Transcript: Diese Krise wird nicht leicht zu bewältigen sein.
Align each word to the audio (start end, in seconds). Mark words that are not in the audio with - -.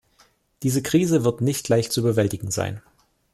Diese 0.63 0.81
Krise 0.81 1.23
wird 1.23 1.41
nicht 1.41 1.69
leicht 1.69 1.91
zu 1.91 2.01
bewältigen 2.01 2.49
sein. 2.49 2.81